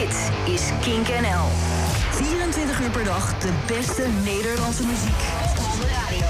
[0.00, 1.46] Dit is Kink NL.
[2.10, 5.20] 24 uur per dag de beste Nederlandse muziek.
[5.58, 6.26] Op de radio.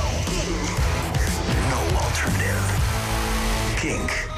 [1.70, 2.60] No alternative.
[3.74, 4.35] Kink.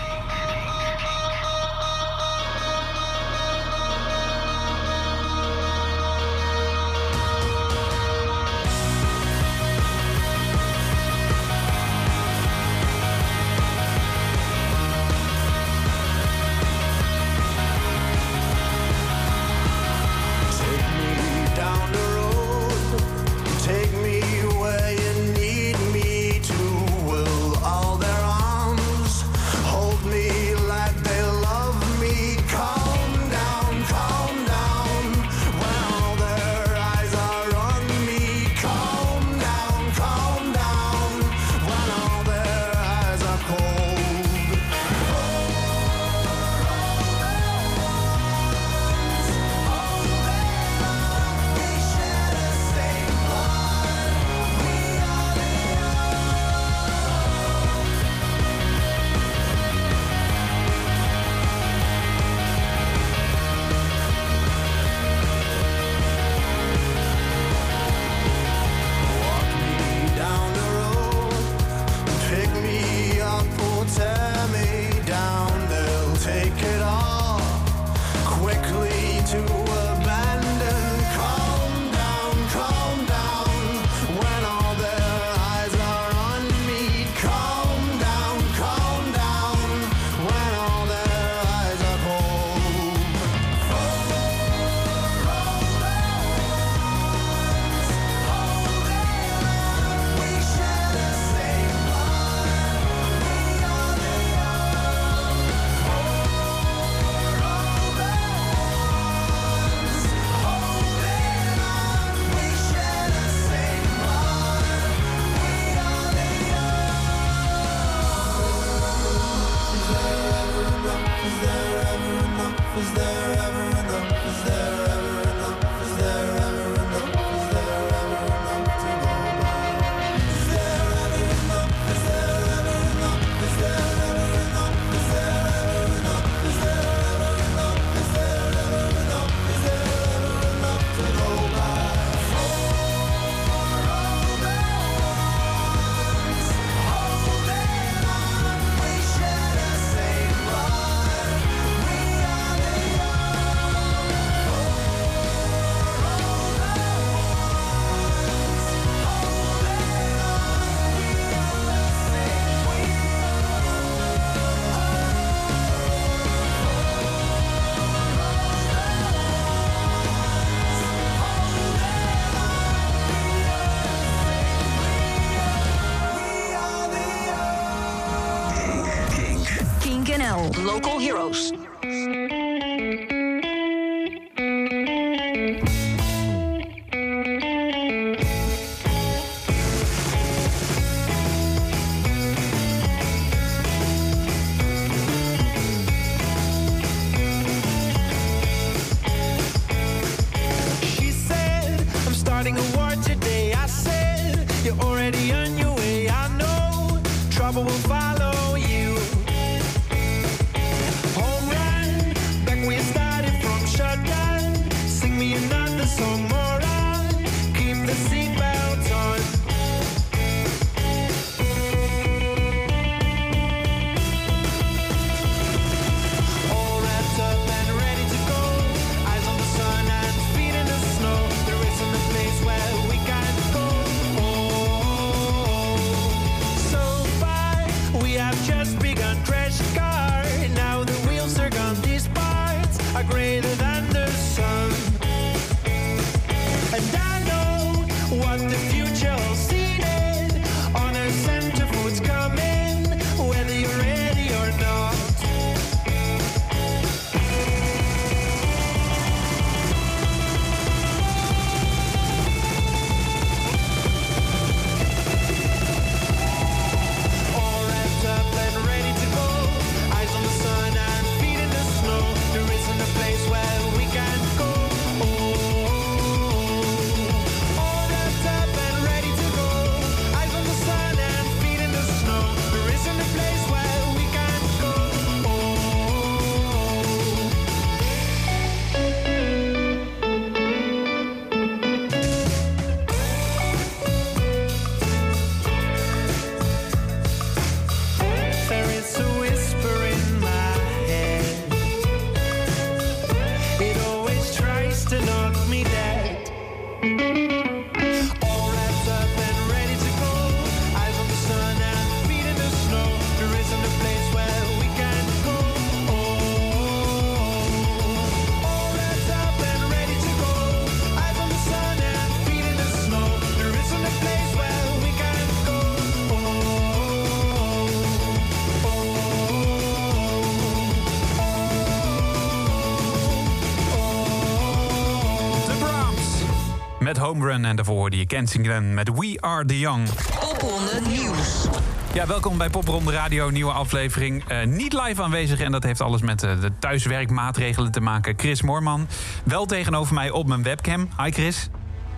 [337.09, 337.45] Home Run.
[337.45, 339.89] En daarvoor hoorde je Kensington met We Are The Young.
[340.21, 341.47] Popronde Nieuws.
[341.95, 344.33] Ja, welkom bij Popronde Radio, nieuwe aflevering.
[344.33, 348.15] Uh, niet live aanwezig en dat heeft alles met uh, de thuiswerkmaatregelen te maken.
[348.17, 348.87] Chris Moorman,
[349.25, 350.89] wel tegenover mij op mijn webcam.
[351.03, 351.49] Hi Chris.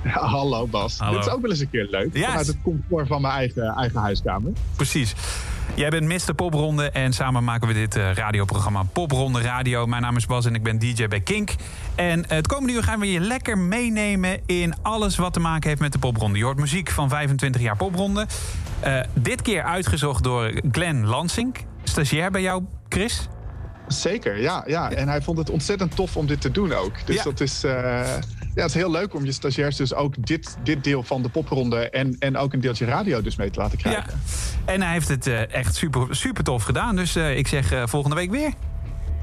[0.04, 0.98] Ja, hallo Bas.
[0.98, 1.16] Hallo.
[1.16, 2.16] Dit is ook wel eens een keer leuk.
[2.16, 2.26] Ja.
[2.26, 4.52] Vanuit het comfort van mijn eigen, eigen huiskamer.
[4.76, 5.14] Precies.
[5.80, 6.34] Jij bent Mr.
[6.34, 9.86] Popronde en samen maken we dit uh, radioprogramma Popronde Radio.
[9.86, 11.54] Mijn naam is Bas en ik ben DJ bij Kink.
[11.94, 15.80] En het komende uur gaan we je lekker meenemen in alles wat te maken heeft
[15.80, 16.38] met de popronde.
[16.38, 18.26] Je hoort muziek van 25 jaar popronde.
[18.86, 23.28] Uh, dit keer uitgezocht door Glenn Lansing, stagiair bij jou, Chris.
[23.88, 24.90] Zeker, ja, ja.
[24.90, 27.06] En hij vond het ontzettend tof om dit te doen ook.
[27.06, 27.22] Dus Ja.
[27.22, 27.64] dat is,
[28.54, 31.28] ja, het is heel leuk om je stagiairs dus ook dit, dit deel van de
[31.28, 31.90] popronde...
[31.90, 34.20] En, en ook een deeltje radio dus mee te laten krijgen.
[34.66, 34.72] Ja.
[34.72, 36.96] En hij heeft het uh, echt super, super tof gedaan.
[36.96, 38.52] Dus uh, ik zeg uh, volgende week weer.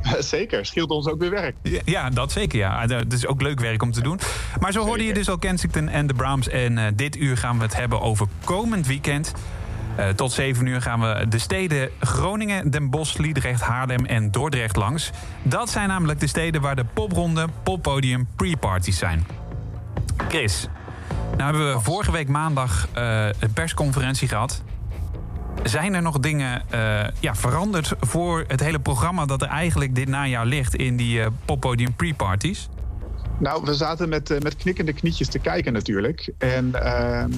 [0.19, 1.55] Zeker, scheelt ons ook weer werk.
[1.61, 2.57] Ja, ja, dat zeker.
[2.57, 2.87] Ja.
[2.87, 4.19] Het is ook leuk werk om te doen.
[4.59, 6.49] Maar zo hoorde je dus al Kensington en de Brahms.
[6.49, 9.33] En dit uur gaan we het hebben over komend weekend.
[9.99, 14.75] Uh, tot 7 uur gaan we de steden Groningen, Den Bosch, Liedrecht, Haarlem en Dordrecht
[14.75, 15.11] langs.
[15.43, 19.27] Dat zijn namelijk de steden waar de popronde, poppodium, pre-parties zijn.
[20.27, 20.67] Chris,
[21.37, 24.63] nou hebben we vorige week maandag uh, een persconferentie gehad.
[25.63, 30.07] Zijn er nog dingen uh, ja, veranderd voor het hele programma dat er eigenlijk dit
[30.07, 32.69] najaar ligt in die poppodium pre-parties?
[33.39, 36.29] Nou, we zaten met, met knikkende knietjes te kijken natuurlijk.
[36.37, 37.31] En ehm,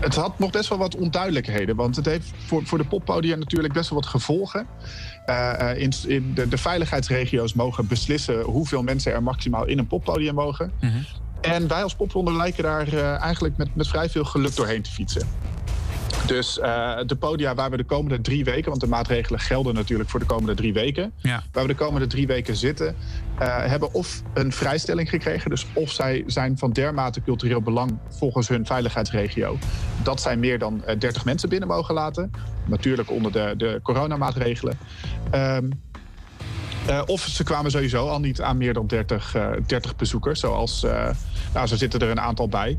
[0.00, 1.76] het had nog best wel wat onduidelijkheden.
[1.76, 4.66] Want het heeft voor, voor de poppodia natuurlijk best wel wat gevolgen.
[5.26, 10.34] Uh, in, in de, de, veiligheidsregio's mogen beslissen hoeveel mensen er maximaal in een poppodium
[10.34, 10.72] mogen.
[10.80, 11.04] Mm -hmm.
[11.40, 14.90] En wij als popronde lijken daar uh, eigenlijk met, met vrij veel geluk doorheen te
[14.90, 15.28] fietsen.
[16.26, 20.10] Dus uh, de podia waar we de komende drie weken, want de maatregelen gelden natuurlijk
[20.10, 21.42] voor de komende drie weken, ja.
[21.52, 22.96] waar we de komende drie weken zitten,
[23.40, 28.48] uh, hebben of een vrijstelling gekregen, dus of zij zijn van dermate cultureel belang volgens
[28.48, 29.58] hun veiligheidsregio,
[30.02, 32.30] dat zij meer dan uh, 30 mensen binnen mogen laten.
[32.64, 34.78] Natuurlijk onder de, de coronamaatregelen.
[35.34, 35.82] Um,
[36.88, 40.40] uh, of ze kwamen sowieso al niet aan meer dan 30, uh, 30 bezoekers.
[40.40, 41.08] Zoals, uh,
[41.54, 42.78] nou, zo zitten er een aantal bij.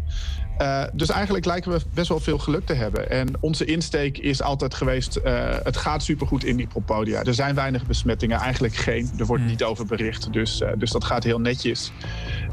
[0.62, 3.10] Uh, dus eigenlijk lijken we best wel veel geluk te hebben.
[3.10, 5.20] En onze insteek is altijd geweest...
[5.64, 7.24] het gaat supergoed in die propodia.
[7.24, 9.12] Er zijn weinig besmettingen, eigenlijk geen.
[9.18, 11.92] Er wordt niet over bericht, dus, dus dat gaat heel netjes.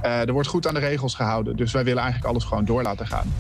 [0.03, 1.57] er wordt goed aan de regels gehouden.
[1.57, 3.33] Dus wij willen eigenlijk alles gewoon door laten gaan.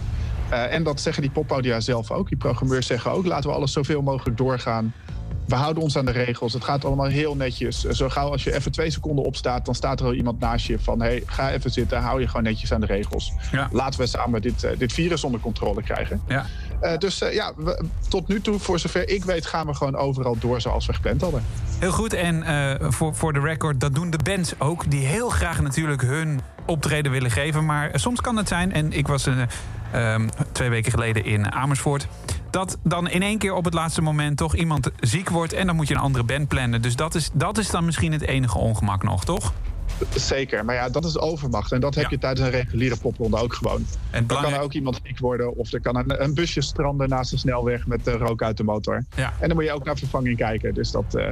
[0.49, 2.29] en dat zeggen die poppodia zelf ook.
[2.29, 3.27] Die programmeurs zeggen ook...
[3.27, 4.95] laten we alles zoveel mogelijk doorgaan
[5.47, 6.53] we houden ons aan de regels.
[6.53, 7.81] Het gaat allemaal heel netjes.
[7.81, 10.79] Zo gauw als je even twee seconden opstaat, dan staat er al iemand naast je
[10.79, 13.33] van: hey, ga even zitten, hou je gewoon netjes aan de regels.
[13.53, 13.69] Ja.
[13.73, 16.23] Laten we samen dit, uh, dit virus onder controle krijgen.
[16.29, 16.47] Ja.
[16.83, 19.97] Uh, dus uh, ja, we, tot nu toe, voor zover ik weet, gaan we gewoon
[19.97, 21.45] overal door zoals we gepland hadden.
[21.79, 22.13] Heel goed.
[22.13, 22.45] En
[22.93, 27.13] voor, voor de record, dat doen de bands ook, die heel graag natuurlijk hun optreden
[27.13, 27.65] willen geven.
[27.65, 32.07] Maar soms kan het zijn, en ik was um, twee weken geleden in Amersfoort
[32.53, 35.77] dat dan in één keer op het laatste moment toch iemand ziek wordt en dan
[35.77, 36.83] moet je een andere band plannen.
[36.83, 39.53] Dus dat is, dat is dan misschien het enige ongemak nog, toch?
[40.15, 41.73] Zeker, maar ja, dat is overmacht.
[41.73, 42.11] En dat heb Ja.
[42.11, 43.77] je tijdens een reguliere popronde ook gewoon.
[43.77, 46.61] En Dan kan belangrijk- er ook iemand ziek worden of er kan een, een busje
[46.61, 49.05] stranden naast de snelweg met uh, rook uit de motor.
[49.17, 49.33] Ja.
[49.39, 50.75] En dan moet je ook naar vervanging kijken.
[50.75, 51.31] Dus dat, uh,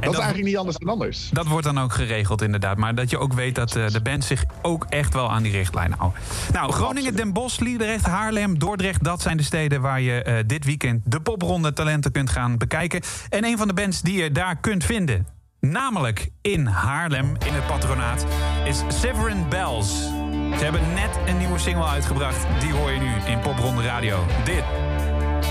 [0.00, 1.28] dat is eigenlijk niet anders dan anders.
[1.32, 2.76] Dat wordt dan ook geregeld, inderdaad.
[2.76, 5.52] Maar dat je ook weet dat eh, de band zich ook echt wel aan die
[5.52, 6.18] richtlijnen houdt.
[6.52, 7.16] Nou, Groningen.
[7.16, 9.04] Den Bosch, Liedrecht, Haarlem, Dordrecht...
[9.04, 13.00] dat zijn de steden waar je eh, dit weekend de popronde talenten kunt gaan bekijken.
[13.28, 15.26] En een van de bands die je daar kunt vinden...
[15.60, 18.26] namelijk in Haarlem, in het patronaat...
[18.64, 20.10] is Severin Bells.
[20.58, 22.46] Ze hebben net een nieuwe single uitgebracht.
[22.60, 24.26] Die hoor je nu in Popronde Radio.
[24.44, 24.64] Dit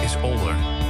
[0.04, 0.81] is Older.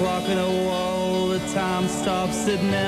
[0.00, 2.79] o'clock and wall, the time stops at now.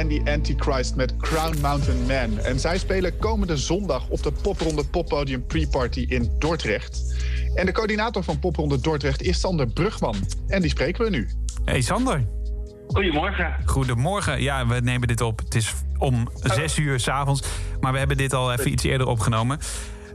[0.00, 2.38] Andy and the Antichrist met Crown Mountain Man.
[2.38, 7.16] En zij spelen komende zondag op de Popronde Poppodium Pre-Party in Dordrecht.
[7.54, 10.16] En de coördinator van Popronde Dordrecht is Sander Brugman.
[10.46, 11.28] En die spreken we nu.
[11.64, 12.26] Hey Sander.
[12.88, 13.56] Goedemorgen.
[13.64, 14.42] Goedemorgen.
[14.42, 15.38] Ja, we nemen dit op.
[15.38, 17.42] Het is om zes uur s'avonds.
[17.80, 19.58] Maar we hebben dit al even iets eerder opgenomen.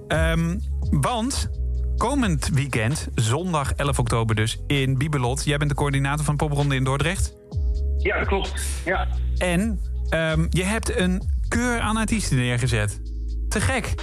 [0.08, 1.50] Ehm, want
[1.98, 5.44] komend weekend, zondag 11 oktober dus, in Bibelot.
[5.44, 7.34] Jij bent de coördinator van Popronde in Dordrecht.
[8.06, 8.54] Ja, dat klopt.
[8.86, 9.08] Ja.
[9.38, 13.02] En ehm, je hebt een keur aan artiesten neergezet.
[13.50, 13.94] Te gek.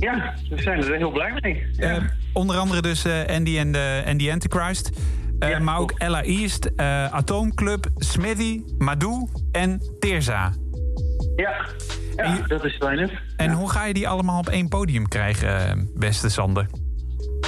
[0.00, 1.66] ja, we zijn er heel blij mee.
[1.72, 1.94] Ja.
[1.96, 4.90] Eh, onder andere dus eh, Andy en de Andy Antichrist.
[5.38, 5.90] Eh, Ja, maar ook.
[5.96, 10.52] Ella East, eh, Atoomclub, Smithy, Madou en Teerza.
[11.36, 11.66] ja.
[12.16, 13.10] Ja je- dat is fijn.
[13.36, 16.66] En hoe ga je die allemaal op één podium krijgen, eh, beste Sander?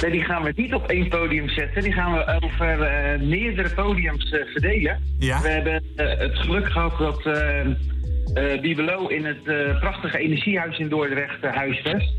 [0.01, 1.81] Nee, die gaan we niet op één podium zetten.
[1.81, 4.99] Die gaan we over eh, meerdere podiums eh, verdelen.
[5.19, 5.41] Ja.
[5.41, 7.23] We hebben eh, het geluk gehad dat
[8.61, 9.43] Bibelo in het
[9.79, 12.13] prachtige energiehuis in Dordrecht huisvest.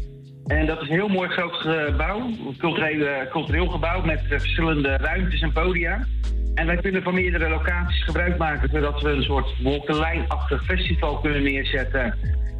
[0.47, 5.41] En dat is een heel mooi groot gebouw, een cultureel, cultureel gebouw met verschillende ruimtes
[5.41, 6.07] en podia.
[6.55, 11.43] En wij kunnen van meerdere locaties gebruik maken, zodat we een soort wolkenlijnachtig festival kunnen
[11.43, 12.15] neerzetten.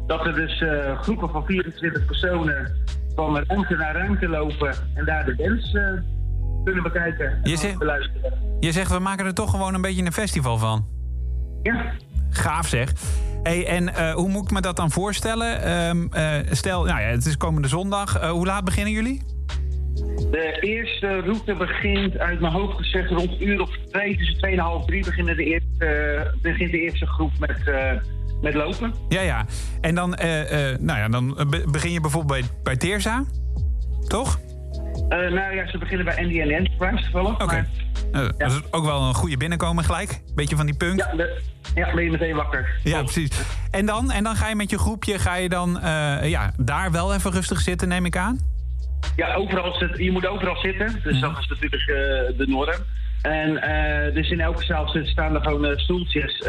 [0.07, 0.63] Dat er dus
[1.01, 2.71] groepen van 24 personen
[3.15, 5.83] van ruimte naar ruimte lopen en daar de bands eh,
[6.63, 8.33] kunnen bekijken en Je zegt- beluisteren.
[8.59, 10.85] Je zegt, we maken er toch gewoon een beetje een festival van.
[11.63, 11.91] Ja,
[12.29, 12.91] Gaaf zeg.
[13.43, 15.61] Hey, en eh, hoe moet ik me dat dan voorstellen?
[15.61, 18.29] Ehm, eh, stel, nou ja, het is komende zondag.
[18.29, 19.21] Hoe laat beginnen jullie?
[20.31, 24.59] de eerste route begint uit mijn hoofd gezegd rond uur of twee, tussen 2 en
[24.59, 27.57] half drie beginnen de eerste, begint de eerste groep met,
[28.41, 28.93] met lopen.
[29.09, 29.45] Ja, ja.
[29.81, 33.23] En dan, eh, eh, nou ja, dan eh, be- begin je bijvoorbeeld bij, bij Teerza.
[34.07, 34.39] Toch?
[35.09, 37.41] Nou ja, ze beginnen bij Andy en Enterprise toevallig.
[37.41, 37.67] Oké.
[38.11, 40.21] Eh, Dat is ook wel een goede binnenkomen gelijk.
[40.35, 40.99] Beetje van die punk.
[40.99, 41.41] Ja, de-
[41.75, 42.79] ja, ben je meteen wakker.
[42.83, 43.29] Ja, precies.
[43.71, 45.79] En dan, en dan ga je met je groepje, ga je dan
[46.23, 48.39] ja, daar wel even rustig zitten, neem ik aan?
[49.15, 50.99] Ja, overal zit, je moet overal zitten.
[51.03, 51.83] Dus dat is natuurlijk
[52.37, 52.75] de norm.
[53.21, 53.53] En
[54.13, 56.43] dus in elke zaal staan er gewoon stoeltjes.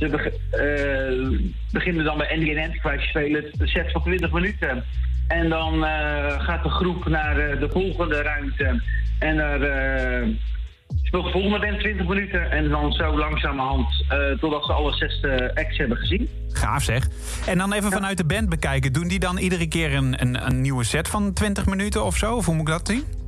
[0.00, 3.44] Ze eh, beginnen dan bij Andy en Antichrist spelen.
[3.58, 4.84] Een set van 20 minuten.
[5.28, 8.82] En dan eh, gaat de groep naar eh, de volgende ruimte.
[9.18, 9.58] En daar
[11.02, 12.50] speelt de volgende band 20 minuten.
[12.50, 16.28] En dan zo langzamerhand eh totdat ze alle zes acts hebben gezien.
[16.48, 17.08] Gaaf zeg.
[17.46, 18.92] En dan even vanuit de band bekijken.
[18.92, 22.34] Doen die dan iedere keer een, een, een nieuwe set van 20 minuten of zo?
[22.34, 23.19] Of hoe moet ik dat zien?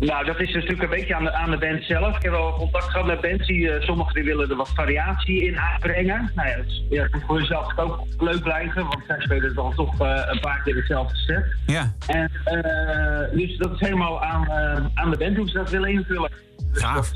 [0.00, 2.16] Nou, dat is natuurlijk een beetje aan de, aan de band zelf.
[2.16, 5.44] Ik heb wel contact gehad met bands die, eh, sommigen die willen er wat variatie
[5.44, 6.30] in aanbrengen.
[6.34, 9.74] Nou ja, dat is, ja, moet voor jezelf ook leuk blijven, want zij spelen dan
[9.74, 11.44] toch eh, een paar keer hetzelfde set.
[11.66, 14.50] Ja, En eh, dus dat is helemaal aan,
[14.94, 16.30] aan de band hoe ze dat willen invullen.
[16.72, 17.12] Dus dat,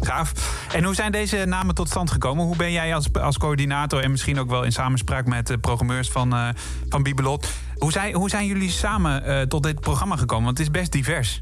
[0.00, 0.32] gaaf.
[0.74, 2.44] En hoe zijn deze namen tot stand gekomen?
[2.44, 6.10] Hoe ben jij als, als coördinator en misschien ook wel in samenspraak met de programmeurs
[6.10, 6.48] van, eh
[6.88, 7.64] van Bibelot...
[7.76, 10.44] Hoe zijn, hoe zijn jullie samen eh, tot dit programma gekomen?
[10.44, 11.40] Want het is best divers.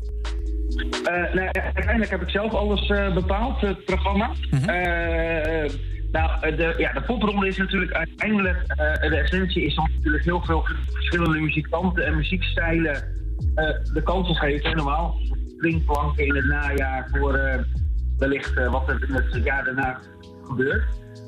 [1.34, 4.30] Nou, uiteindelijk heb ik zelf alles bepaald, het programma.
[4.50, 5.70] Eh,
[6.12, 8.66] nou, de, ja, de popronde is natuurlijk uiteindelijk...
[9.00, 13.04] de essentie is dan natuurlijk heel veel verschillende muzikanten en muziekstijlen
[13.92, 14.70] de kansen geven.
[14.70, 15.20] En normaal
[15.56, 17.64] springplanken in het najaar voor
[18.18, 20.00] wellicht eh, wat er in het jaar daarna
[20.44, 20.84] gebeurt.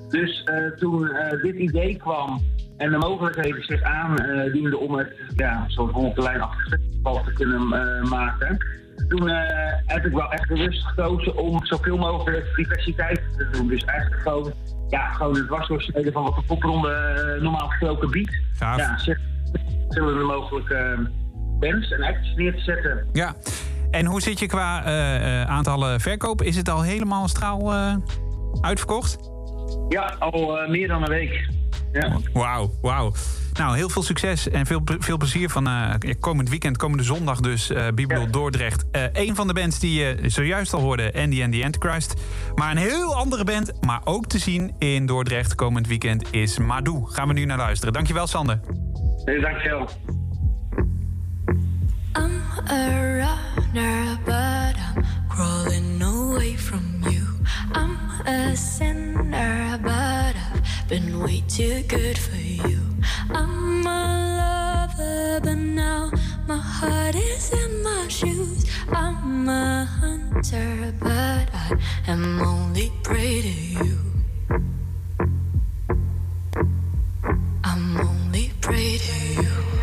[0.08, 2.40] Dus eh, toen eh, dit idee kwam
[2.76, 8.58] en de mogelijkheden zich aandienden om het ja, zo'n wolkenlijnachtig festival te kunnen eh, maken,
[9.08, 13.68] toen eh, heb ik wel echt bewust gekozen om zoveel mogelijk diversiteit te doen.
[13.68, 14.52] Dus eigenlijk gewoon,
[14.88, 18.36] ja, gewoon het dwarsdoorsneden van wat de popronde eh, normaal gesproken biedt.
[18.52, 18.76] Gaaf.
[18.76, 19.18] Ja, zeg,
[19.84, 20.98] verschillende mogelijke eh,
[21.60, 23.06] bands en acts neer te zetten.
[23.12, 23.34] Ja.
[23.96, 26.42] En hoe zit je qua eh, aantallen verkoop?
[26.42, 27.94] Is het al helemaal straal eh,
[28.60, 29.18] uitverkocht?
[29.88, 31.48] Ja, al meer dan een week.
[31.92, 32.18] Ja.
[32.32, 33.12] Wauw, wauw.
[33.52, 35.68] Nou, heel veel succes en veel, veel plezier van
[36.20, 38.26] komend weekend, komende zondag dus, eh Bibel Ja.
[38.26, 38.84] Dordrecht.
[39.12, 42.14] Een van de bands die je zojuist al hoorde, Andy and the Antichrist.
[42.54, 47.10] Maar een heel andere band, maar ook te zien in Dordrecht komend weekend, is Madou.
[47.10, 47.92] Gaan we nu naar luisteren.
[47.92, 48.60] Dankjewel, Sander.
[49.24, 49.88] Nee, dankjewel.
[52.18, 57.26] I'm a runner, but I'm crawling away from you.
[57.72, 62.80] I'm a sinner, but I've been way too good for you.
[63.28, 66.10] I'm a lover, but now
[66.48, 68.64] my heart is in my shoes.
[68.88, 71.76] I'm a hunter, but I
[72.06, 73.98] am only prey to you.
[77.62, 79.75] I'm only prey to you.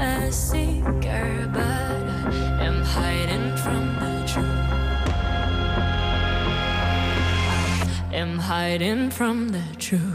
[0.00, 4.46] a seeker, but I am hiding from the truth.
[8.10, 10.13] I am hiding from the truth.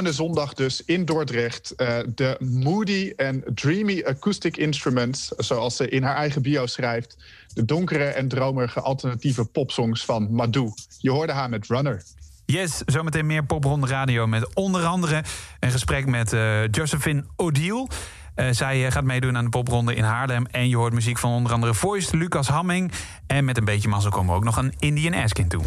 [0.00, 6.02] Komende zondag dus in Dordrecht eh, de Moody en Dreamy Acoustic Instruments, zoals ze in
[6.02, 7.16] haar eigen bio schrijft.
[7.54, 10.72] De donkere en dromerige alternatieve popsongs van Madou.
[10.98, 12.02] Je hoorde haar met Runner.
[12.44, 15.24] Yes, zometeen meer popronde radio met onder andere
[15.58, 17.88] een gesprek met eh, Josephine Odile.
[18.34, 20.46] Eh, zij eh, gaat meedoen aan de popronde in Haarlem.
[20.46, 22.92] En je hoort muziek van onder andere Voice, Lucas Hamming.
[23.26, 25.62] En met een beetje mazzel komen we ook nog een Indian Askin toe.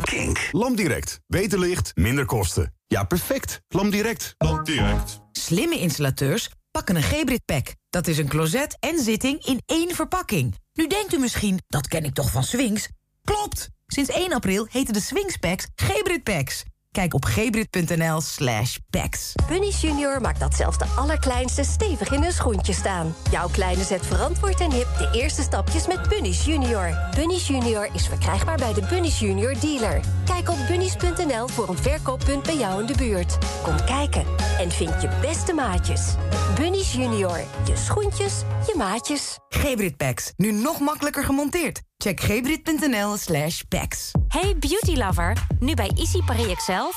[0.00, 0.48] Kink.
[0.52, 1.20] LampDirect.
[1.26, 2.74] Beter licht, minder kosten.
[2.86, 3.62] Ja, perfect.
[3.68, 4.34] LampDirect.
[4.38, 5.20] LampDirect.
[5.32, 7.74] Slimme installateurs pakken een Gebrit Pack.
[7.90, 10.54] Dat is een closet en zitting in één verpakking.
[10.72, 12.88] Nu denkt u misschien, dat ken ik toch van Swings?
[13.24, 13.70] Klopt!
[13.86, 16.64] Sinds 1 april heten de Swings Packs Gebrit Packs.
[16.96, 19.32] Kijk op gebrit.nl slash packs.
[19.48, 23.14] Bunny's Junior maakt dat zelfs de allerkleinste stevig in hun schoentje staan.
[23.30, 26.98] Jouw kleine zet verantwoord en hip de eerste stapjes met Bunny's Junior.
[27.14, 30.00] Bunny's Junior is verkrijgbaar bij de Bunny's Junior dealer.
[30.24, 33.38] Kijk op bunny's.nl voor een verkooppunt bij jou in de buurt.
[33.62, 34.24] Kom kijken
[34.58, 36.14] en vind je beste maatjes.
[36.58, 37.40] Bunny's Junior.
[37.66, 39.38] Je schoentjes, je maatjes.
[39.48, 40.32] Gebrit Packs.
[40.36, 41.82] Nu nog makkelijker gemonteerd.
[42.06, 44.10] Check gebrit.nl slash packs.
[44.28, 46.92] Hey beauty lover, nu bij Easy Paris Excel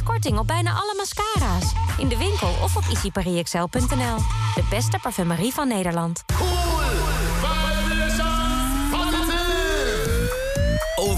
[0.00, 1.72] 40% korting op bijna alle mascara's.
[1.98, 4.16] In de winkel of op easypariexcel.nl.
[4.54, 6.24] De beste parfumerie van Nederland.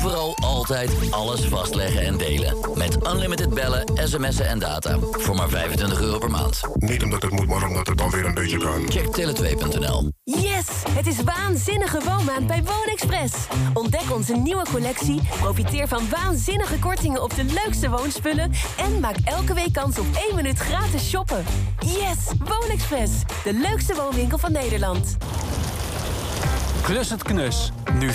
[0.04, 2.56] Overal altijd alles vastleggen en delen.
[2.74, 4.98] Met unlimited bellen, sms'en en data.
[5.00, 6.60] Voor maar 25 euro per maand.
[6.74, 8.90] Niet omdat het moet, maar omdat het dan weer een beetje kan.
[8.90, 10.12] Check tele2.nl.
[10.24, 10.66] Yes!
[10.90, 13.34] Het is waanzinnige woonmaand bij Woonexpress.
[13.74, 18.52] Ontdek onze nieuwe collectie, profiteer van waanzinnige kortingen op de leukste woonspullen...
[18.76, 21.44] en maak elke week kans op 1 minuut gratis shoppen.
[21.78, 22.18] Yes!
[22.38, 23.12] Woonexpress,
[23.44, 25.16] de leukste woonwinkel van Nederland.
[26.82, 27.70] Klus het knus.
[27.98, 28.14] Nu 25%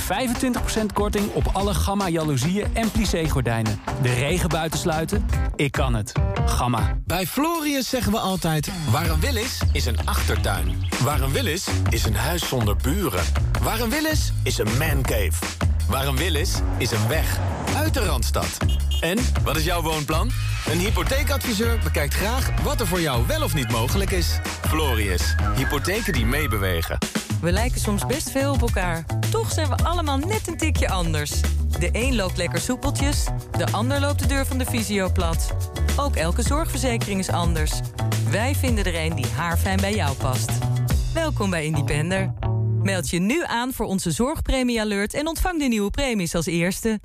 [0.94, 3.80] korting op alle Gamma jaloezieën en plissé-gordijnen.
[4.02, 5.26] De regen buiten sluiten?
[5.56, 6.12] Ik kan het.
[6.46, 6.98] Gamma.
[7.06, 8.72] Bij Florius zeggen we altijd...
[8.92, 10.76] waar een wil is, is een achtertuin.
[11.04, 13.24] Waar een wil is, is een huis zonder buren.
[13.62, 15.46] Waar een wil is, is een mancave.
[15.90, 17.40] Waar een wil is, is een weg.
[17.76, 18.58] Uit de Randstad.
[19.02, 20.32] En, wat is jouw woonplan?
[20.72, 24.40] Een hypotheekadviseur bekijkt graag wat er voor jou wel of niet mogelijk is.
[24.62, 25.36] Florius.
[25.56, 26.98] Hypotheken die meebewegen.
[27.42, 29.06] We lijken soms best veel op elkaar.
[29.32, 31.42] Toch zijn we allemaal net een tikje anders.
[31.80, 33.26] De een loopt lekker soepeltjes,
[33.58, 35.54] de ander loopt de deur van de visio plat.
[35.98, 37.72] Ook elke zorgverzekering is anders.
[38.30, 40.52] Wij vinden er een die haarfijn bij jou past.
[41.14, 42.34] Welkom bij Independer.
[42.82, 47.00] Meld je nu aan voor onze zorgpremie alert en ontvang de nieuwe premies als eerste.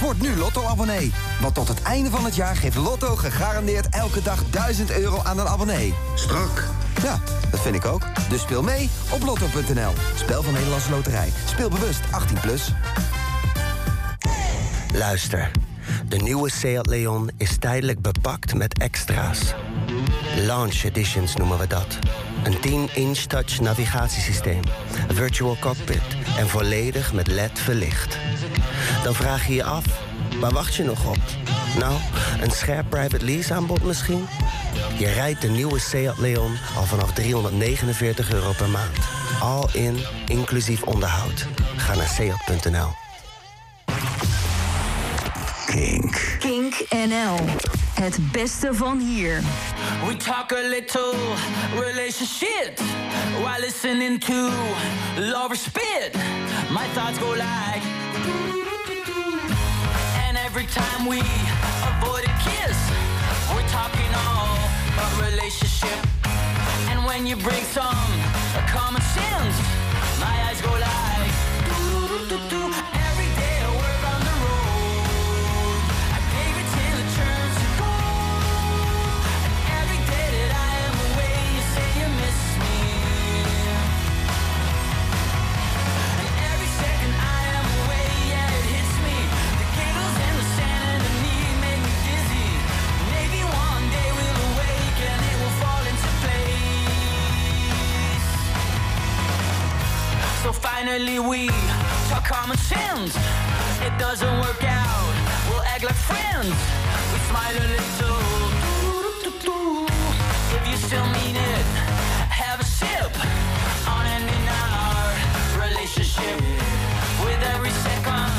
[0.00, 1.12] Word nu Lotto-abonnee.
[1.40, 5.38] Want tot het einde van het jaar geeft Lotto gegarandeerd elke dag 1000 euro aan
[5.38, 5.94] een abonnee.
[6.14, 6.64] Strak.
[7.02, 8.02] Ja, dat vind ik ook.
[8.28, 9.92] Dus speel mee op lotto.nl.
[10.14, 11.32] Spel van Nederlandse Loterij.
[11.46, 12.40] Speel bewust 18+.
[12.40, 12.72] Plus.
[14.94, 15.50] Luister,
[16.08, 19.54] de nieuwe Seat Leon is tijdelijk bepakt met extra's.
[20.36, 21.98] Launch editions noemen we dat.
[22.44, 24.62] Een 10-inch touch navigatiesysteem,
[25.08, 26.02] een virtual cockpit
[26.38, 28.18] en volledig met LED verlicht.
[29.04, 29.84] Dan vraag je je af,
[30.40, 31.18] waar wacht je nog op?
[31.78, 31.94] Nou,
[32.40, 34.26] een scherp private lease aanbod misschien?
[34.98, 38.98] Je rijdt de nieuwe Seat Leon al vanaf 349 euro per maand.
[39.40, 41.46] All in, inclusief onderhoud.
[41.76, 42.88] Ga naar seat.nl.
[45.66, 46.36] Kink.
[46.38, 47.36] Kink NL.
[48.00, 49.40] Het beste van hier.
[50.06, 51.14] We talk a little
[51.74, 52.80] relationship
[53.42, 54.50] while listening to
[55.18, 56.14] lover spit.
[56.70, 57.82] My thoughts go like,
[60.26, 61.18] and every time we
[61.90, 62.78] avoid a kiss,
[63.52, 64.56] we're talking all
[64.92, 66.00] about relationship.
[66.90, 68.08] And when you bring some
[68.66, 69.56] common sense,
[70.18, 71.00] my eyes go like,
[100.50, 101.46] So finally we
[102.08, 103.14] talk common sense.
[103.86, 105.14] It doesn't work out.
[105.48, 106.58] We'll act like friends.
[107.12, 108.18] We smile a little.
[110.56, 111.66] If you still mean it,
[112.34, 113.14] have a sip
[113.86, 115.14] on ending our
[115.68, 116.40] relationship.
[117.22, 118.34] With every second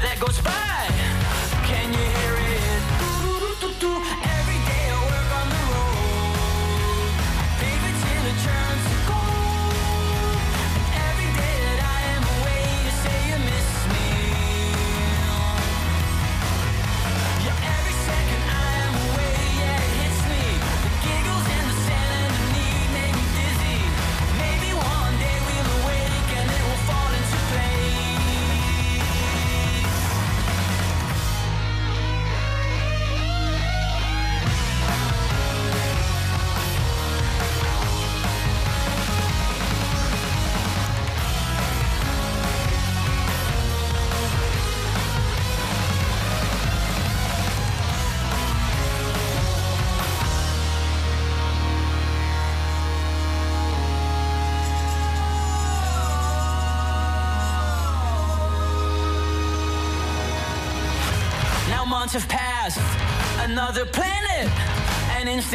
[0.00, 0.88] that goes by,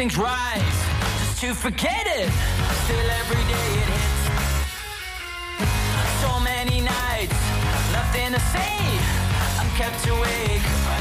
[0.00, 0.80] instincts rise
[1.18, 2.30] just to forget it.
[2.84, 4.22] Still every day it hits.
[6.22, 7.36] So many nights,
[7.92, 8.78] nothing to say.
[9.58, 10.99] I'm kept awake.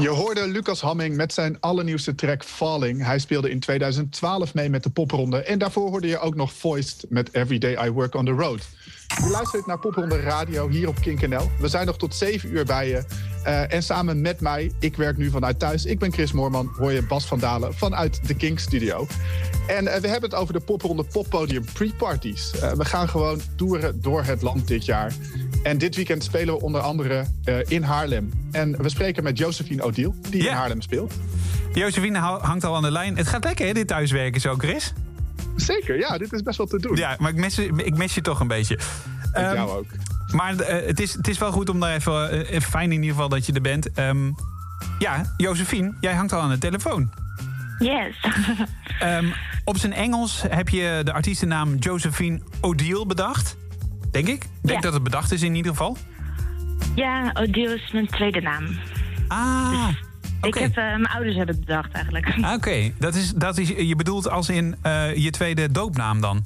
[0.00, 3.04] Je hoorde Lucas Hamming met zijn allernieuwste track Falling.
[3.04, 5.42] Hij speelde in 2012 mee met de popronde.
[5.42, 8.68] En daarvoor hoorde je ook nog Voiced met Everyday I Work on the Road.
[9.08, 11.50] Je luistert naar Popronde Radio hier op Kink NL.
[11.58, 13.04] We zijn nog tot 7 uur bij je.
[13.42, 15.84] Eh, en samen met mij, ik werk nu vanuit thuis.
[15.84, 19.06] Ik ben Chris Moorman, hoor je Bas van Dalen vanuit de Kink Studio.
[19.66, 22.58] En eh, we hebben het over de popronde poppodium pre-parties.
[22.58, 25.12] Eh, we gaan gewoon toeren door het land dit jaar.
[25.62, 27.24] En dit weekend spelen we onder andere
[27.68, 28.32] in Haarlem.
[28.50, 31.14] En we spreken met Josephine Odiel, die in Haarlem speelt.
[31.72, 33.16] Josephine hangt al aan de lijn.
[33.16, 34.92] Het gaat lekker, hè, dit thuiswerken zo, Chris?
[35.56, 36.96] Zeker, ja, dit is best wel te doen.
[36.96, 38.78] Ja, maar ik mis, ik mis je toch een beetje.
[39.32, 39.86] Ehm, jou ook.
[40.32, 42.30] Maar eh, het, is, het is wel goed om daar even...
[42.30, 43.92] eh, even fijn in ieder geval dat je er bent.
[43.92, 44.30] Ehm,
[44.98, 47.10] ja, Josephine, jij hangt al aan de telefoon.
[47.78, 48.16] Yes.
[49.00, 49.26] Ehm,
[49.64, 53.56] op zijn Engels heb je de artiestennaam Josephine Odiel bedacht.
[54.10, 54.46] Denk ik.
[54.62, 55.96] Denk dat het bedacht is in ieder geval.
[56.94, 58.64] Ja, Odile is mijn tweede naam.
[59.28, 59.88] Ah,
[60.42, 62.34] Ik heb, eh, mijn ouders hebben het bedacht eigenlijk.
[62.42, 64.76] Ah, Oké, dat is, dat is, je bedoelt als in
[65.14, 66.44] je tweede doopnaam dan?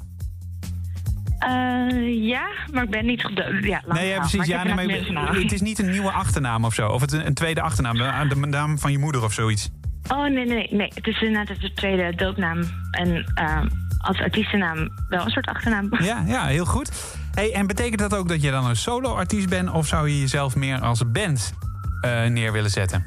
[1.45, 3.31] Eh, ja, maar ik ben niet.
[3.61, 4.47] Ja, Nee, ja, precies.
[4.47, 4.75] Ja, nee,
[5.13, 6.89] maar, het is niet een nieuwe achternaam of zo.
[6.89, 9.71] Of het een, een tweede achternaam, de, de naam van je moeder of zoiets.
[10.09, 10.91] Oh, nee, nee, nee.
[10.95, 12.63] Het is inderdaad de tweede doopnaam.
[12.91, 13.61] En eh,
[13.99, 15.89] als artiestennaam wel een soort achternaam.
[16.05, 17.17] Ja, ja heel goed.
[17.35, 19.71] Hey, en betekent dat ook dat je dan een solo-artiest bent...
[19.71, 21.55] of zou je jezelf meer als band
[22.01, 23.05] eh, neer willen zetten?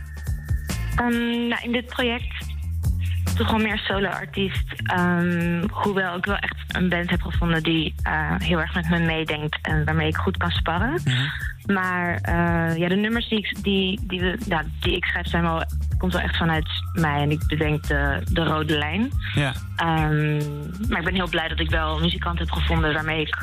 [0.95, 2.45] Ehm, nou, in dit project
[3.35, 4.81] toch wel meer solo-artiest.
[4.83, 8.99] Ehm, hoewel ik wel echt een band heb gevonden die eh, heel erg met me
[8.99, 11.01] meedenkt en waarmee ik goed kan sparren.
[11.65, 15.43] Maar eh, ja, de nummers die ik, die, die, we, ja, die ik schrijf zijn
[15.43, 15.63] wel,
[15.97, 19.11] komt wel echt vanuit mij en ik bedenk de, de rode lijn.
[19.33, 19.53] Ja.
[19.75, 20.37] Ehm,
[20.89, 23.37] maar ik ben heel blij dat ik wel een muzikant heb gevonden waarmee ik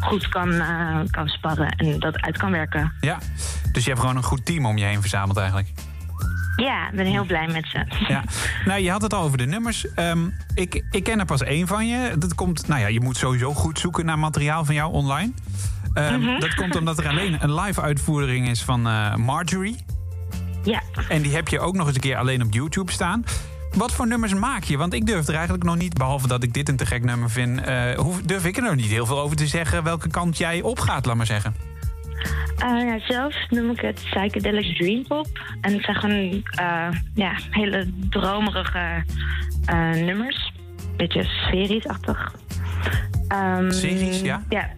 [0.00, 2.92] goed kan, eh, kan sparren en dat uit kan werken.
[3.00, 3.18] Ja,
[3.72, 5.68] dus je hebt gewoon een goed team om je heen verzameld eigenlijk.
[6.56, 7.84] Ja, ik ben heel blij met ze.
[8.08, 8.22] Ja.
[8.64, 9.92] Nou, je had het al over de nummers.
[9.94, 12.18] Ehm, ik, ik ken er pas één van je.
[12.18, 15.32] Dat komt, nou ja, je moet sowieso goed zoeken naar materiaal van jou online.
[15.94, 16.40] Mhm.
[16.40, 19.76] Dat komt omdat er alleen een live uitvoering is van eh, Marjorie.
[20.64, 20.82] Ja.
[21.08, 23.24] En die heb je ook nog eens een keer alleen op YouTube staan.
[23.72, 24.76] Wat voor nummers maak je?
[24.76, 27.30] Want ik durf er eigenlijk nog niet, behalve dat ik dit een te gek nummer
[27.30, 27.60] vind,
[27.96, 31.06] hoef, durf ik er nog niet heel veel over te zeggen welke kant jij opgaat,
[31.06, 31.71] laat maar zeggen.
[32.58, 35.26] Eh, ja, zelf noem ik het psychedelic dream pop.
[35.60, 39.04] En het zijn gewoon eh, ja, hele dromerige
[39.66, 40.52] eh, nummers.
[40.96, 42.34] Beetje series-achtig.
[43.28, 44.42] Ehm, Series, ja?
[44.48, 44.68] Ja.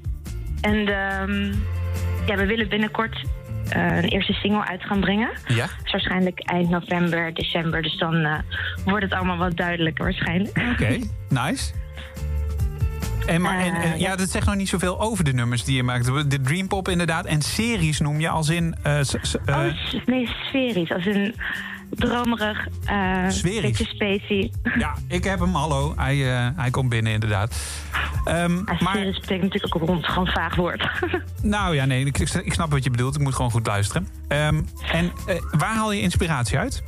[0.60, 1.52] En ehm,
[2.26, 3.24] ja, we willen binnenkort
[3.68, 5.30] een eerste single uit gaan brengen.
[5.46, 5.66] Ja?
[5.82, 7.82] Dus waarschijnlijk eind november, december.
[7.82, 8.42] Dus dan
[8.84, 10.58] wordt het allemaal wat duidelijker waarschijnlijk.
[10.72, 11.72] Oké, nice.
[13.26, 15.82] En, maar, en, en- ja, dat zegt nog niet zoveel over de nummers die je
[15.82, 16.30] maakt.
[16.30, 17.24] De Dream Pop inderdaad.
[17.26, 18.74] En series noem je als in...
[18.82, 19.06] eh, eh,
[19.46, 19.64] Oh,
[20.06, 20.92] nee, sferisch.
[20.92, 21.34] Als een
[21.90, 23.60] dromerig, eh Sferisch.
[23.60, 24.52] beetje spacey.
[24.78, 25.92] Ja, ik heb hem, hallo.
[25.96, 27.56] Hij, eh, hij komt binnen inderdaad.
[28.24, 28.76] Ehm, maar...
[28.78, 30.90] Sferisch betekent natuurlijk ook rond, gewoon vaag woord.
[31.42, 33.14] Nou ja, nee, ik, ik snap wat je bedoelt.
[33.14, 34.08] Ik moet gewoon goed luisteren.
[34.28, 34.60] Ehm,
[34.92, 36.82] en eh, waar haal je inspiratie uit?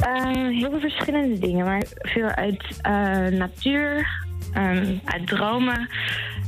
[0.00, 2.92] Eh, heel veel verschillende dingen, maar veel uit eh,
[3.38, 5.88] natuur, ehm, uit dromen.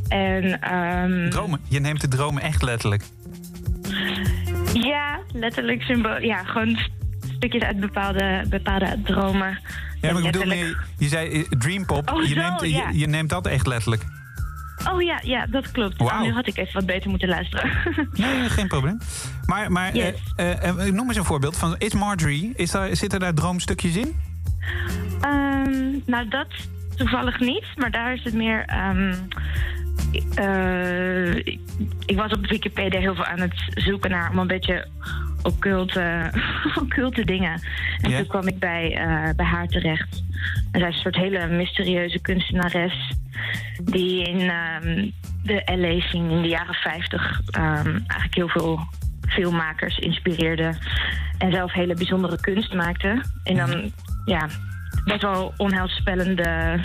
[0.09, 1.61] En ehm, Dromen.
[1.69, 3.03] Je neemt de dromen echt letterlijk.
[4.73, 6.21] ja, letterlijk symbool.
[6.21, 6.79] Ja, gewoon
[7.37, 9.59] stukjes uit bepaalde, bepaalde dromen.
[10.01, 10.53] Ja, maar ik bedoel,
[10.99, 12.11] je zei eh, Dream Pop.
[12.11, 12.89] Oh, je, zo, neemt, ja.
[12.89, 14.05] je, je neemt dat echt letterlijk.
[14.93, 16.01] Oh ja, ja, dat klopt.
[16.01, 17.71] Oh, nu had ik even wat beter moeten luisteren.
[18.13, 18.99] Nee, geen probleem.
[19.47, 20.15] Maar, maar Yes.
[20.37, 21.75] eh, eh, eh, noem eens een voorbeeld van...
[21.79, 24.17] Is Marjorie, is daar, zitten daar droomstukjes in?
[25.21, 25.71] Ehm,
[26.07, 26.47] nou, dat
[26.99, 28.65] toevallig niet, maar daar is het meer.
[28.65, 29.15] ehm,
[30.35, 31.37] eh,
[32.07, 34.87] ik, was op Wikipedia heel veel aan het zoeken naar om een beetje
[35.43, 36.33] occulte,
[36.83, 37.63] occulte dingen.
[38.01, 40.23] En toen kwam ik bij, eh, bij haar terecht.
[40.73, 43.13] En zij is een soort hele mysterieuze kunstenares
[43.83, 45.11] die in ehm,
[45.43, 48.81] de LA scene in de jaren 50 ehm, eigenlijk heel veel
[49.29, 50.75] filmmakers inspireerde.
[51.39, 53.23] En zelf hele bijzondere kunst maakte.
[53.45, 53.93] En dan,
[54.25, 54.49] ja,
[55.09, 56.81] best wel onheilspellende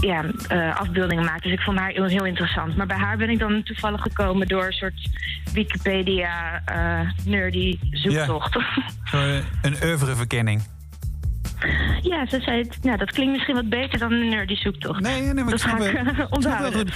[0.00, 1.48] ja, eh, afbeeldingen maakte.
[1.48, 2.76] Dus ik vond haar heel, heel interessant.
[2.76, 5.10] Maar bij haar ben ik dan toevallig gekomen door een soort
[5.52, 8.52] Wikipedia eh, nerdy zoektocht.
[9.04, 10.62] Zo, eh, een oeuvreverkenning.
[12.02, 15.00] Ja, ze zei, nou, dat klinkt misschien wat beter dan een nerdy zoektocht.
[15.00, 16.86] Nee, nee, maar dat ik snap ga ik onthouden.
[16.86, 16.92] Eh,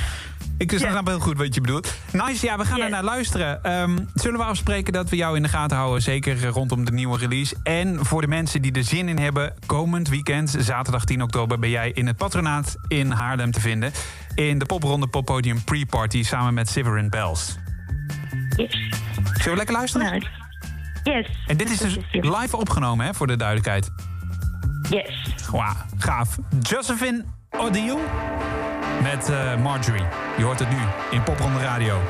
[0.58, 1.06] ik snap yeah.
[1.06, 1.94] heel goed wat je bedoelt.
[2.12, 2.86] Nice, ja, we gaan yeah.
[2.86, 3.64] er naar luisteren.
[3.64, 6.02] Ehm, zullen we afspreken dat we jou in de gaten houden?
[6.02, 7.56] Zeker eh, rondom de nieuwe release.
[7.62, 11.70] En voor de mensen die er zin in hebben, komend weekend, zaterdag 10 oktober, ben
[11.70, 13.92] jij in het patronaat in Haarlem te vinden.
[14.34, 17.56] In de popronde Poppodium Pre-Party samen met Severin Bells.
[18.56, 18.72] Yes.
[19.22, 20.06] Zullen we lekker luisteren?
[20.06, 20.22] Nou,
[21.02, 21.26] yes.
[21.46, 23.90] En dit is dus live opgenomen, hè, voor de duidelijkheid.
[24.91, 25.11] Yes.
[25.51, 26.39] Wauw, gaaf.
[26.62, 27.99] Josephine Odiel
[29.03, 30.05] met eh, Marjorie.
[30.37, 30.76] Je hoort het nu
[31.11, 32.01] in Popronde Radio.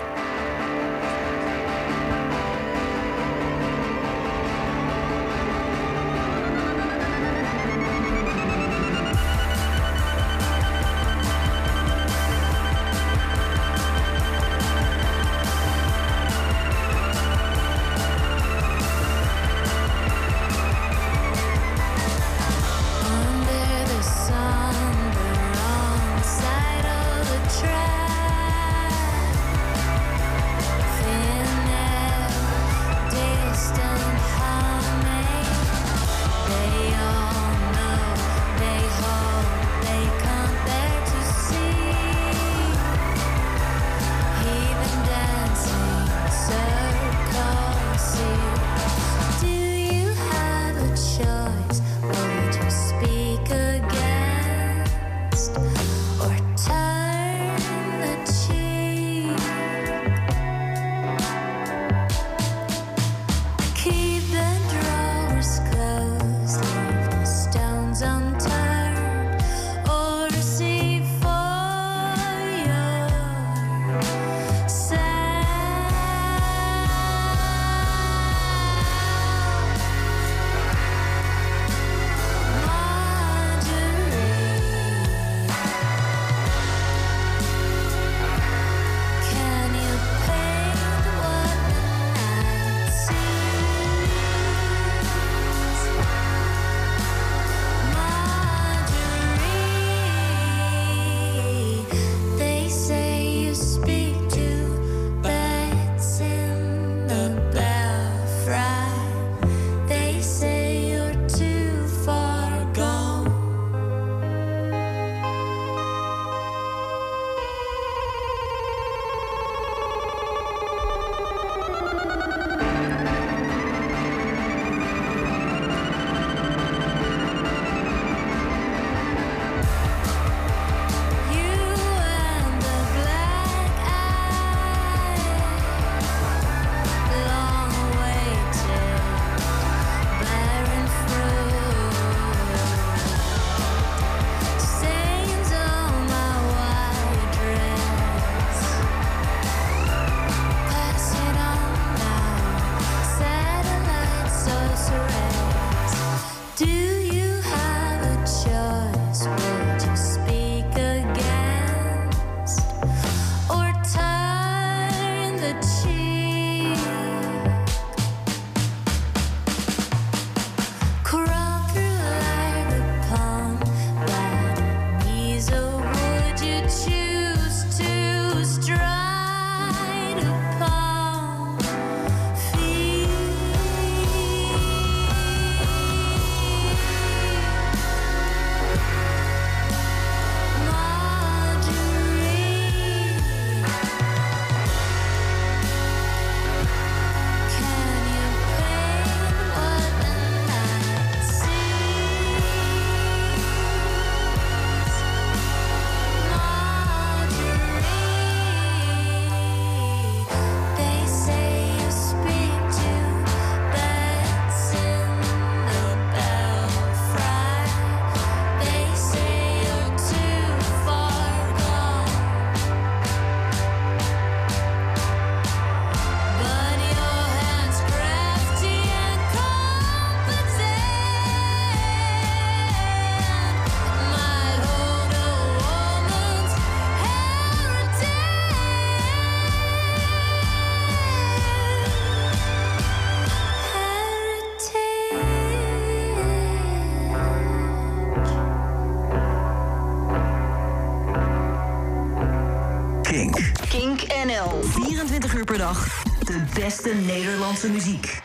[256.57, 258.23] beste Nederlandse muziek.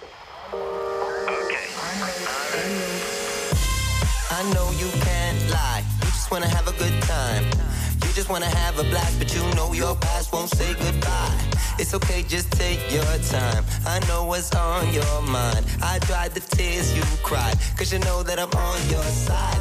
[0.53, 1.71] Okay.
[4.31, 5.83] I know you can't lie.
[6.01, 7.43] You just wanna have a good time.
[8.03, 11.35] You just wanna have a blast, but you know your past won't say goodbye.
[11.77, 13.65] It's okay, just take your time.
[13.85, 15.65] I know what's on your mind.
[15.81, 19.59] I dried the tears you cried, cause you know that I'm on your side.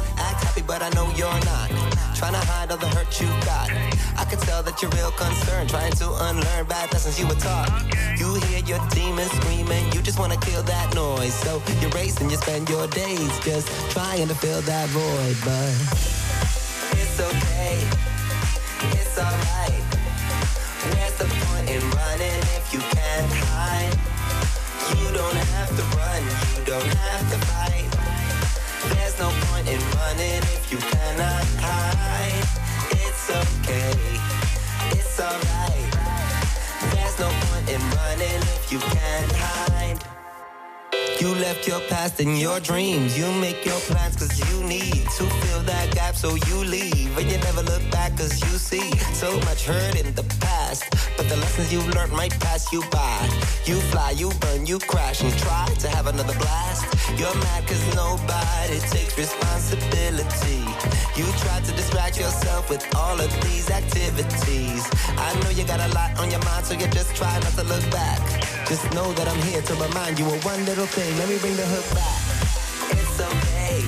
[0.51, 1.69] Happy, but I know you're not.
[2.13, 3.71] Trying to hide all the hurt you got.
[4.19, 5.69] I can tell that you're real concerned.
[5.69, 7.71] Trying to unlearn bad lessons you were taught.
[8.19, 9.85] You hear your demons screaming.
[9.93, 11.33] You just wanna kill that noise.
[11.35, 15.37] So you race and you spend your days just trying to fill that void.
[15.47, 15.71] But
[16.99, 17.79] it's okay.
[18.99, 19.83] It's alright.
[20.91, 23.95] Where's the point in running if you can't hide?
[24.99, 26.23] You don't have to run,
[26.59, 27.40] you don't have to
[41.21, 43.15] You left your past and your dreams.
[43.15, 47.15] You make your plans cause you need to fill that gap so you leave.
[47.15, 50.83] And you never look back cause you see so much hurt in the past.
[51.17, 53.29] But the lessons you've learned might pass you by.
[53.65, 56.89] You fly, you burn, you crash and try to have another blast.
[57.19, 60.65] You're mad cause nobody takes responsibility.
[61.15, 64.89] You try to distract yourself with all of these activities.
[65.21, 67.63] I know you got a lot on your mind, so you just try not to
[67.63, 68.40] look back.
[68.67, 71.17] Just know that I'm here to remind you of one little thing.
[71.17, 72.21] Let me bring the hook back.
[72.95, 73.83] It's okay.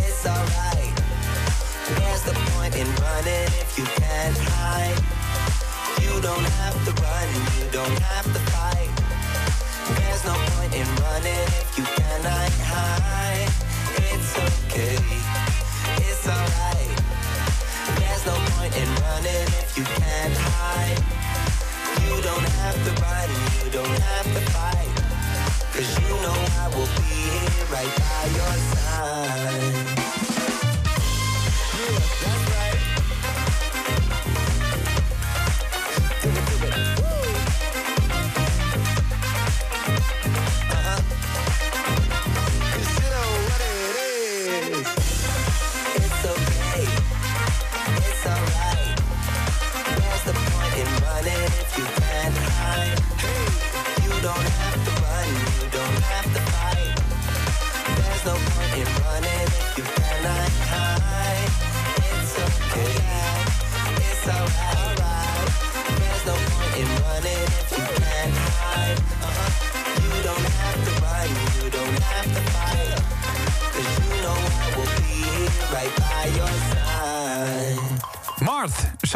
[0.00, 0.96] It's alright.
[2.00, 4.96] Where's the point in running if you can't hide?
[6.00, 7.28] You don't have to run,
[7.60, 8.92] you don't have to fight.
[10.00, 13.50] There's no point in running if you cannot hide.
[14.08, 14.98] It's okay.
[16.00, 16.96] It's alright.
[18.00, 21.25] There's no point in running if you can't hide.
[22.06, 23.30] You don't have to run,
[23.64, 24.94] you don't have to fight.
[25.74, 30.06] Cause you know I will be here right by your side.
[32.22, 32.45] Yeah,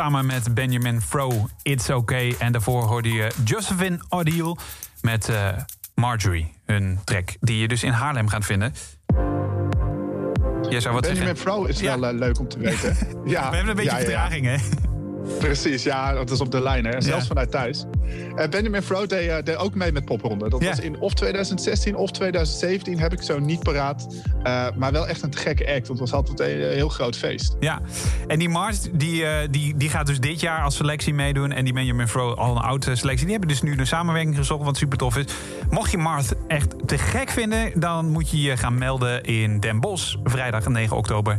[0.01, 2.35] samen met Benjamin Fro, It's Okay.
[2.39, 4.57] En daarvoor hoorde je Josephine Odile
[5.01, 5.49] met eh,
[5.95, 6.55] Marjorie.
[6.65, 8.75] Hun track die je dus in Haarlem gaat vinden.
[10.69, 11.37] Jij zou wat Benjamin zeggen?
[11.37, 12.97] Fro is wel eh, leuk om te weten.
[13.25, 14.05] ja, We hebben een beetje ja, ja, ja.
[14.05, 14.90] vertraging, hè?
[15.39, 16.91] Precies, ja, dat is op de lijn, hè.
[17.01, 17.29] zelfs Ja.
[17.29, 17.85] vanuit thuis.
[18.37, 20.49] Eh, Benjamin Fro deed, deed ook mee met popronde.
[20.49, 20.69] Dat Ja.
[20.69, 24.07] was in of 2016 of 2017, heb ik zo niet paraat.
[24.43, 27.17] Eh, maar wel echt een te gekke act, want het was altijd een heel groot
[27.17, 27.57] feest.
[27.61, 27.81] Ja,
[28.27, 31.53] en die Mars die, die, die gaat dus dit jaar als selectie meedoen.
[31.53, 33.25] En die Benjamin Fro, al een oude selectie.
[33.27, 35.25] Die hebben dus nu een samenwerking gezocht, wat super tof is.
[35.71, 39.81] Mocht je Marth echt te gek vinden, dan moet je je gaan melden in Den
[39.81, 40.15] Bosch.
[40.25, 41.37] Vrijdag 9 oktober.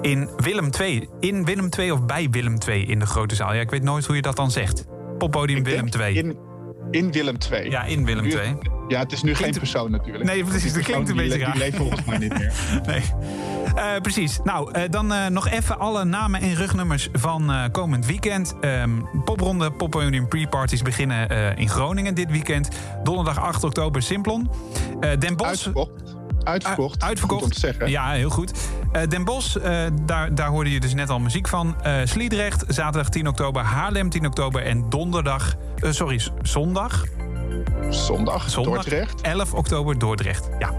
[0.00, 1.08] In Willem 2.
[1.20, 3.54] In Willem 2 of bij Willem 2 in de grote zaal.
[3.54, 4.84] Ja, ik weet nooit hoe je dat dan zegt.
[5.18, 6.14] Poppodium Willem 2.
[6.14, 6.36] In,
[6.90, 7.70] in Willem 2.
[7.70, 8.56] Ja, in Willem 2.
[8.88, 10.24] Ja, het is nu geen persoon natuurlijk.
[10.24, 11.52] Nee, precies, dat klinkt een beetje raar.
[11.52, 12.52] Die leeft volgens mij niet meer.
[12.86, 13.02] Nee.
[13.74, 14.40] Eh, precies.
[14.44, 18.54] Nou, eh, dan eh, nog even alle namen en rugnummers van komend weekend.
[18.60, 18.90] Ehm,
[19.24, 22.68] popronde, Poppodium Pre-parties beginnen in Groningen dit weekend.
[23.02, 24.50] Donderdag 8 oktober Simplon.
[25.18, 25.48] Den Bosch...
[25.48, 26.16] Uitverkocht.
[26.44, 27.02] Uitverkocht.
[27.02, 27.42] Uh, uitverkocht.
[27.42, 27.90] Goed om te zeggen.
[27.90, 28.52] Ja, heel goed.
[28.92, 31.82] Eh, Den Bosch, eh, daar, daar hoorde je dus net al muziek van.
[31.82, 33.62] Eh, Sliedrecht, zaterdag 10 oktober.
[33.62, 34.62] Haarlem 10 oktober.
[34.62, 35.54] En donderdag...
[35.80, 37.04] sorry, zondag...
[37.90, 39.20] Zondag, Dordrecht.
[39.20, 40.48] 11 oktober Dordrecht.
[40.58, 40.72] Ja.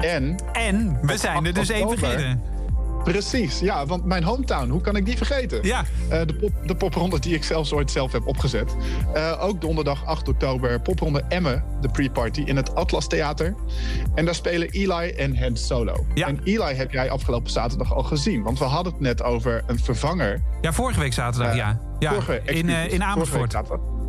[0.00, 0.38] En?
[0.52, 1.98] En we zijn er dus oktober.
[1.98, 2.42] vergeten.
[3.04, 5.58] Precies, ja, want mijn hometown, hoe kan ik die vergeten?
[5.62, 5.84] Ja.
[6.08, 8.76] Eh, de, pop, de popronde die ik zelfs ooit zelf heb opgezet.
[9.14, 13.54] Eh, ook donderdag 8 oktober, popronde Emmen, de pre-party in het Atlas Theater.
[14.14, 16.06] En daar spelen Eli en Han Solo.
[16.14, 19.78] En Eli heb jij afgelopen zaterdag al gezien, want we hadden het net over een
[19.78, 20.42] vervanger.
[20.60, 21.80] Ja, vorige week zaterdag, Eh, ja.
[21.98, 22.10] ja.
[22.12, 23.54] vorige, in, in Amersfoort.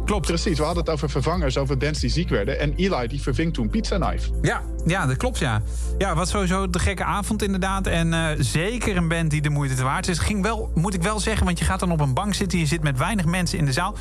[0.06, 0.28] Klopt.
[0.28, 2.60] Precies, we hadden het over vervangers, over bands die ziek werden.
[2.60, 4.30] En Eli die verving toen Pizza Knife.
[4.42, 5.62] Ja, ja, dat klopt, ja.
[5.98, 7.88] Ja, wat sowieso de gekke avond inderdaad.
[7.88, 10.18] En eh, zeker een band die de moeite te waard is.
[10.20, 12.60] Ging wel, moet ik wel zeggen, want je gaat dan op een bank zitten.
[12.60, 13.96] Je zit met weinig mensen in de zaal.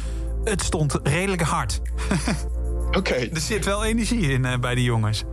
[0.44, 1.80] Het stond redelijk hard.
[2.98, 3.14] Oké.
[3.14, 5.24] Er zit wel energie in eh, bij die jongens.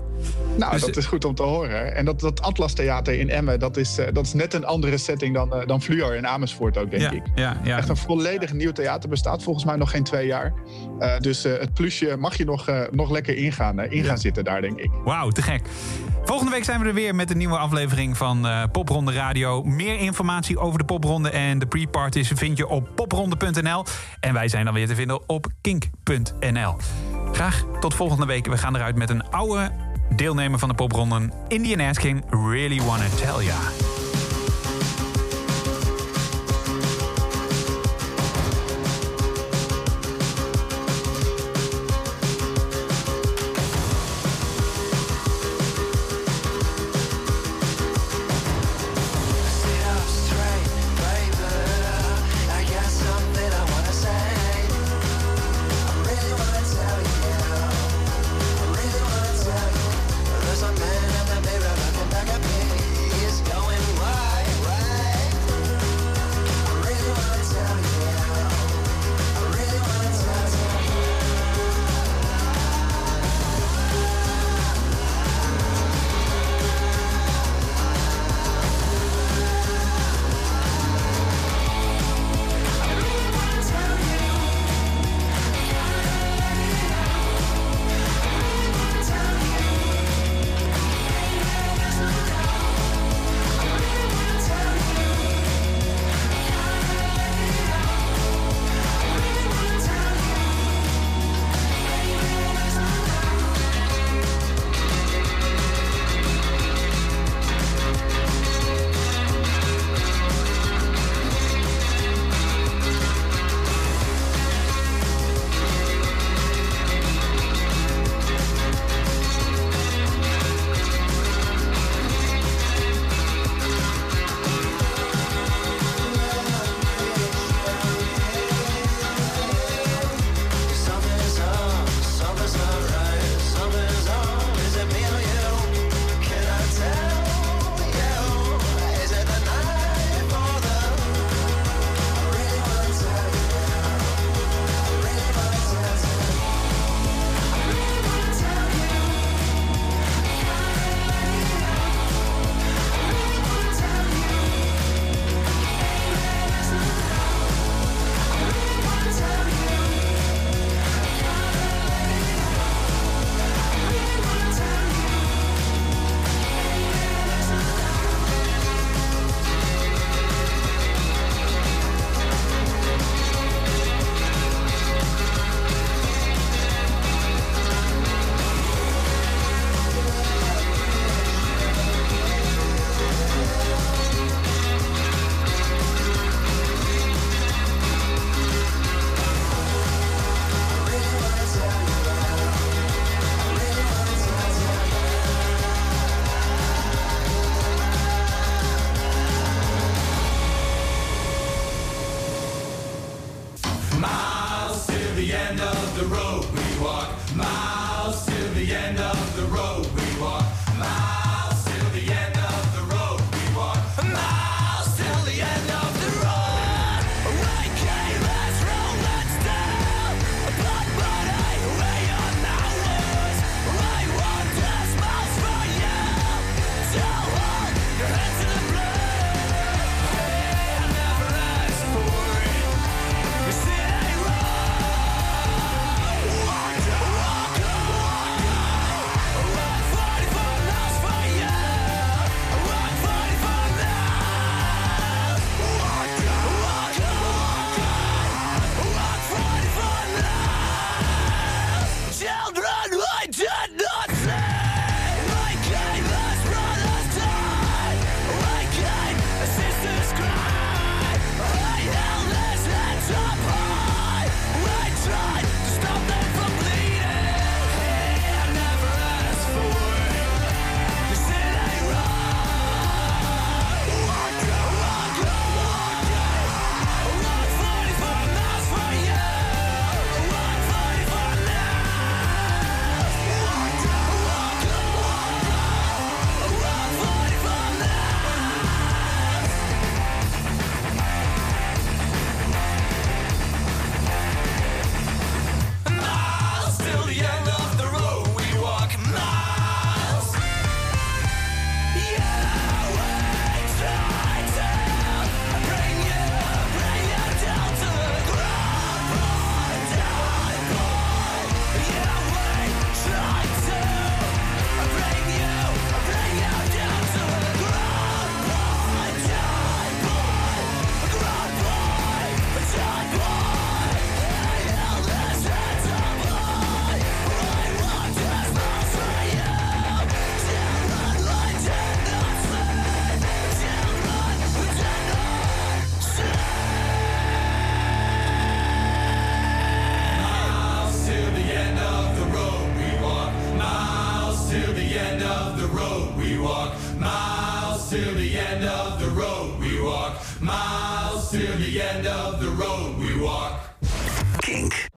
[0.57, 1.95] Nou, dus dat is goed om te horen.
[1.95, 4.97] En dat, dat Atlas Theater in Emmen, dat is, eh, dat is net een andere
[4.97, 7.23] setting dan, uh, dan Fluor in Amersfoort ook, denk ik.
[7.35, 7.77] Ja, ja.
[7.77, 10.53] Echt een volledig nieuw theater bestaat volgens mij nog geen twee jaar.
[10.99, 14.79] Eh, dus het plusje mag je nog, nog lekker ingaan, in gaan zitten daar, denk
[14.79, 14.89] ik.
[15.03, 15.61] Wauw, te gek.
[16.23, 19.63] Volgende week zijn we er weer met een nieuwe aflevering van Popronde Radio.
[19.63, 23.85] Meer informatie over de popronde en de pre-parties vind je op popronde.nl.
[24.19, 26.75] En wij zijn dan weer te vinden op kink.nl.
[27.31, 28.45] Graag tot volgende week.
[28.45, 29.71] We gaan eruit met een oude
[30.15, 33.90] deelnemer van de popronden Indian Asking Really Wanna Tell Ya.